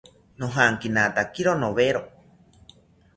Nojankinatakiro 0.37 1.51
nowero 1.61 2.01